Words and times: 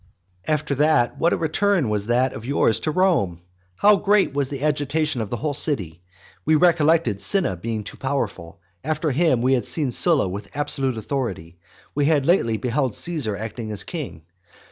After 0.47 0.73
that 0.73 1.19
what 1.19 1.31
a 1.31 1.37
return 1.37 1.87
was 1.87 2.07
that 2.07 2.33
of 2.33 2.43
yours 2.43 2.79
to 2.79 2.89
Rome! 2.89 3.39
How 3.75 3.97
great 3.97 4.33
was 4.33 4.49
the 4.49 4.63
agitation 4.63 5.21
of 5.21 5.29
the 5.29 5.37
whole 5.37 5.53
city! 5.53 6.01
We 6.43 6.55
recollected 6.55 7.21
Cinna 7.21 7.55
being 7.55 7.83
too 7.83 7.97
powerful; 7.97 8.59
after 8.83 9.11
him 9.11 9.43
we 9.43 9.53
had 9.53 9.65
seen 9.65 9.91
Sylla 9.91 10.27
with 10.27 10.49
absolute 10.55 10.97
authority, 10.97 11.49
and 11.49 11.57
we 11.93 12.05
had 12.05 12.25
lately 12.25 12.57
beheld 12.57 12.95
Caesar 12.95 13.37
acting 13.37 13.69
as 13.71 13.83
king. 13.83 14.23